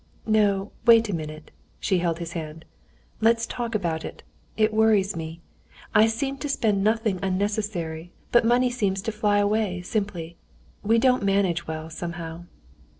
"No, 0.25 0.71
wait 0.87 1.09
a 1.09 1.13
minute." 1.15 1.51
She 1.79 1.99
held 1.99 2.17
his 2.17 2.33
hand. 2.33 2.65
"Let's 3.19 3.45
talk 3.45 3.75
about 3.75 4.03
it, 4.03 4.23
it 4.57 4.73
worries 4.73 5.15
me. 5.15 5.41
I 5.93 6.07
seem 6.07 6.39
to 6.39 6.49
spend 6.49 6.83
nothing 6.83 7.19
unnecessary, 7.21 8.11
but 8.31 8.43
money 8.43 8.71
seems 8.71 9.03
to 9.03 9.11
fly 9.11 9.37
away 9.37 9.83
simply. 9.83 10.37
We 10.81 10.97
don't 10.97 11.21
manage 11.21 11.67
well, 11.67 11.91
somehow." 11.91 12.45